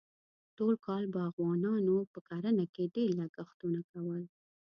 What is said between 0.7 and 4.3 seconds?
کال باغوانانو په کرنه کې ډېر لګښتونه کول.